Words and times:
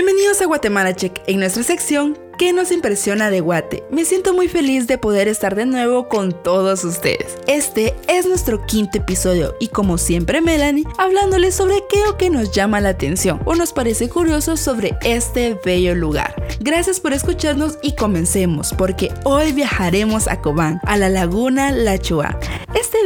Bienvenidos 0.00 0.40
a 0.40 0.46
Guatemala 0.46 0.94
Check 0.94 1.22
en 1.26 1.40
nuestra 1.40 1.64
sección 1.64 2.16
¿Qué 2.38 2.52
nos 2.52 2.70
impresiona 2.70 3.30
de 3.30 3.40
Guate? 3.40 3.82
Me 3.90 4.04
siento 4.04 4.32
muy 4.32 4.46
feliz 4.46 4.86
de 4.86 4.96
poder 4.96 5.26
estar 5.26 5.56
de 5.56 5.66
nuevo 5.66 6.08
con 6.08 6.40
todos 6.44 6.84
ustedes. 6.84 7.36
Este 7.48 7.96
es 8.06 8.28
nuestro 8.28 8.64
quinto 8.64 8.98
episodio 8.98 9.56
y 9.58 9.66
como 9.66 9.98
siempre 9.98 10.40
Melanie, 10.40 10.84
hablándoles 10.98 11.56
sobre 11.56 11.82
qué 11.90 11.98
o 12.08 12.16
qué 12.16 12.30
nos 12.30 12.52
llama 12.52 12.80
la 12.80 12.90
atención 12.90 13.40
o 13.44 13.56
nos 13.56 13.72
parece 13.72 14.08
curioso 14.08 14.56
sobre 14.56 14.96
este 15.02 15.58
bello 15.64 15.96
lugar. 15.96 16.32
Gracias 16.60 17.00
por 17.00 17.12
escucharnos 17.12 17.76
y 17.82 17.96
comencemos 17.96 18.72
porque 18.78 19.12
hoy 19.24 19.50
viajaremos 19.50 20.28
a 20.28 20.40
Cobán, 20.40 20.80
a 20.84 20.96
la 20.96 21.08
laguna 21.08 21.72
La 21.72 21.98
Chua. 21.98 22.38
Este 22.40 22.57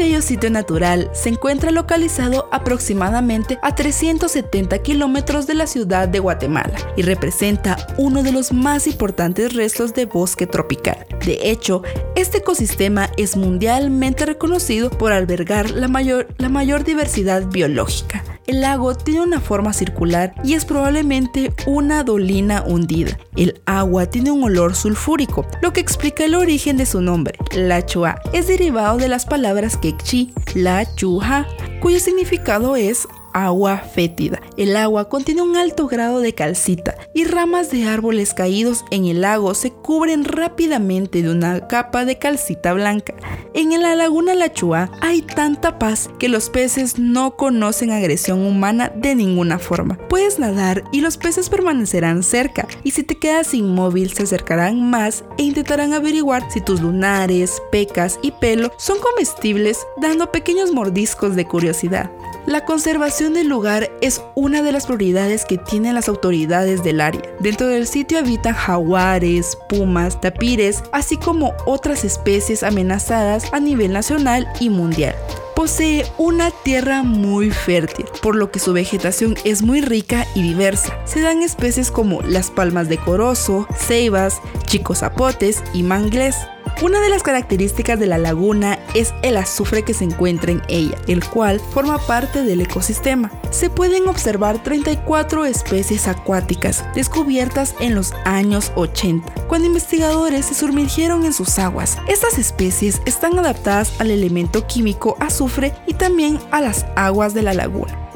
bello 0.02 0.20
sitio 0.20 0.50
natural 0.50 1.08
se 1.12 1.28
encuentra 1.28 1.70
localizado 1.70 2.48
aproximadamente 2.50 3.60
a 3.62 3.76
370 3.76 4.78
kilómetros 4.78 5.46
de 5.46 5.54
la 5.54 5.68
ciudad 5.68 6.08
de 6.08 6.18
Guatemala 6.18 6.76
y 6.96 7.02
representa 7.02 7.76
uno 7.98 8.24
de 8.24 8.32
los 8.32 8.52
más 8.52 8.88
importantes 8.88 9.52
restos 9.52 9.94
de 9.94 10.06
bosque 10.06 10.48
tropical. 10.48 11.06
De 11.24 11.38
hecho, 11.52 11.84
este 12.16 12.38
ecosistema 12.38 13.10
es 13.16 13.36
mundialmente 13.36 14.26
reconocido 14.26 14.90
por 14.90 15.12
albergar 15.12 15.70
la 15.70 15.86
mayor, 15.86 16.26
la 16.36 16.48
mayor 16.48 16.82
diversidad 16.82 17.46
biológica. 17.46 18.24
El 18.46 18.60
lago 18.60 18.94
tiene 18.94 19.20
una 19.20 19.40
forma 19.40 19.72
circular 19.72 20.34
y 20.42 20.54
es 20.54 20.64
probablemente 20.64 21.52
una 21.66 22.02
dolina 22.02 22.64
hundida. 22.66 23.18
El 23.36 23.60
agua 23.66 24.06
tiene 24.06 24.30
un 24.30 24.42
olor 24.42 24.74
sulfúrico, 24.74 25.46
lo 25.62 25.72
que 25.72 25.80
explica 25.80 26.24
el 26.24 26.34
origen 26.34 26.76
de 26.76 26.86
su 26.86 27.00
nombre. 27.00 27.38
La 27.54 27.86
Chua 27.86 28.20
es 28.32 28.48
derivado 28.48 28.98
de 28.98 29.08
las 29.08 29.26
palabras 29.26 29.76
quechí, 29.76 30.32
la 30.54 30.92
chuja, 30.96 31.46
cuyo 31.80 32.00
significado 32.00 32.76
es 32.76 33.06
agua 33.32 33.78
fétida. 33.78 34.40
El 34.56 34.76
agua 34.76 35.08
contiene 35.08 35.42
un 35.42 35.56
alto 35.56 35.88
grado 35.88 36.20
de 36.20 36.34
calcita 36.34 36.96
y 37.14 37.24
ramas 37.24 37.70
de 37.70 37.84
árboles 37.84 38.34
caídos 38.34 38.84
en 38.90 39.06
el 39.06 39.22
lago 39.22 39.54
se 39.54 39.70
cubren 39.70 40.24
rápidamente 40.24 41.22
de 41.22 41.30
una 41.30 41.66
capa 41.68 42.04
de 42.04 42.18
calcita 42.18 42.72
blanca. 42.72 43.14
En 43.54 43.72
la 43.80 43.96
laguna 43.96 44.34
Lachua 44.34 44.90
hay 45.00 45.22
tanta 45.22 45.78
paz 45.78 46.10
que 46.18 46.28
los 46.28 46.50
peces 46.50 46.98
no 46.98 47.36
conocen 47.36 47.90
agresión 47.90 48.44
humana 48.44 48.92
de 48.94 49.14
ninguna 49.14 49.58
forma. 49.58 49.98
Puedes 50.08 50.38
nadar 50.38 50.84
y 50.92 51.00
los 51.00 51.16
peces 51.16 51.48
permanecerán 51.48 52.22
cerca 52.22 52.68
y 52.84 52.90
si 52.90 53.02
te 53.02 53.18
quedas 53.18 53.54
inmóvil 53.54 54.12
se 54.12 54.24
acercarán 54.24 54.90
más 54.90 55.24
e 55.38 55.44
intentarán 55.44 55.94
averiguar 55.94 56.50
si 56.50 56.60
tus 56.60 56.80
lunares, 56.80 57.62
pecas 57.70 58.18
y 58.22 58.32
pelo 58.32 58.72
son 58.76 58.98
comestibles 59.00 59.78
dando 60.00 60.30
pequeños 60.30 60.72
mordiscos 60.72 61.34
de 61.34 61.46
curiosidad. 61.46 62.10
La 62.46 62.64
conservación 62.64 63.34
del 63.34 63.48
lugar 63.48 63.90
es 64.00 64.20
una 64.34 64.62
de 64.62 64.72
las 64.72 64.86
prioridades 64.86 65.44
que 65.44 65.58
tienen 65.58 65.94
las 65.94 66.08
autoridades 66.08 66.82
del 66.82 67.00
área. 67.00 67.22
Dentro 67.38 67.68
del 67.68 67.86
sitio 67.86 68.18
habitan 68.18 68.54
jaguares, 68.54 69.56
pumas, 69.68 70.20
tapires, 70.20 70.82
así 70.92 71.16
como 71.16 71.54
otras 71.66 72.04
especies 72.04 72.64
amenazadas 72.64 73.52
a 73.52 73.60
nivel 73.60 73.92
nacional 73.92 74.48
y 74.58 74.70
mundial 74.70 75.14
posee 75.54 76.04
una 76.18 76.50
tierra 76.50 77.04
muy 77.04 77.52
fértil, 77.52 78.06
por 78.20 78.34
lo 78.34 78.50
que 78.50 78.58
su 78.58 78.72
vegetación 78.72 79.36
es 79.44 79.62
muy 79.62 79.80
rica 79.80 80.26
y 80.34 80.42
diversa. 80.42 80.98
Se 81.04 81.20
dan 81.20 81.40
especies 81.42 81.92
como 81.92 82.20
las 82.22 82.50
palmas 82.50 82.88
de 82.88 82.98
corozo, 82.98 83.68
ceibas, 83.76 84.40
chicos 84.66 84.98
zapotes 84.98 85.62
y 85.72 85.84
manglés. 85.84 86.36
Una 86.80 87.00
de 87.00 87.10
las 87.10 87.22
características 87.22 88.00
de 88.00 88.06
la 88.06 88.18
laguna 88.18 88.78
es 88.94 89.14
el 89.22 89.36
azufre 89.36 89.84
que 89.84 89.94
se 89.94 90.04
encuentra 90.04 90.50
en 90.52 90.62
ella, 90.68 90.96
el 91.06 91.24
cual 91.24 91.60
forma 91.60 91.98
parte 91.98 92.42
del 92.42 92.60
ecosistema. 92.60 93.30
Se 93.50 93.70
pueden 93.70 94.08
observar 94.08 94.62
34 94.62 95.44
especies 95.44 96.08
acuáticas 96.08 96.84
descubiertas 96.94 97.74
en 97.80 97.94
los 97.94 98.12
años 98.24 98.72
80, 98.74 99.46
cuando 99.46 99.68
investigadores 99.68 100.46
se 100.46 100.54
sumergieron 100.54 101.24
en 101.24 101.32
sus 101.32 101.58
aguas. 101.58 101.98
Estas 102.08 102.38
especies 102.38 103.00
están 103.04 103.38
adaptadas 103.38 104.00
al 104.00 104.10
elemento 104.10 104.66
químico 104.66 105.16
azufre 105.20 105.74
y 105.86 105.94
también 105.94 106.38
a 106.50 106.60
las 106.60 106.86
aguas 106.96 107.34
de 107.34 107.42
la 107.42 107.54
laguna. 107.54 108.11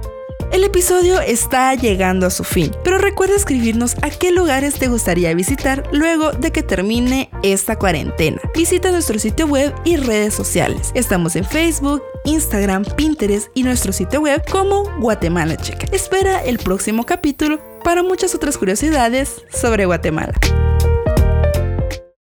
El 0.53 0.63
episodio 0.63 1.21
está 1.21 1.75
llegando 1.75 2.27
a 2.27 2.31
su 2.31 2.45
fin, 2.45 2.71
pero 2.85 2.99
recuerda 2.99 3.35
escribirnos 3.35 3.97
a 4.03 4.11
qué 4.11 4.31
lugares 4.31 4.75
te 4.75 4.87
gustaría 4.87 5.35
visitar 5.35 5.89
luego 5.91 6.31
de 6.31 6.53
que 6.53 6.63
termine 6.63 7.29
esta 7.43 7.77
cuarentena. 7.77 8.41
Visita 8.55 8.93
nuestro 8.93 9.19
sitio 9.19 9.47
web 9.49 9.75
y 9.85 9.97
redes 9.97 10.33
sociales. 10.33 10.93
Estamos 10.95 11.35
en 11.35 11.45
Facebook, 11.45 12.03
Instagram, 12.25 12.85
Pinterest 12.97 13.49
y 13.55 13.63
nuestro 13.63 13.93
sitio 13.93 14.21
web 14.23 14.43
como 14.51 14.85
Guatemala 14.99 15.57
Check. 15.57 15.93
Espera 15.93 16.43
el 16.45 16.59
próximo 16.59 17.05
capítulo 17.05 17.61
para 17.85 18.03
muchas 18.03 18.35
otras 18.35 18.59
curiosidades 18.59 19.43
sobre 19.53 19.87
Guatemala. 19.87 20.35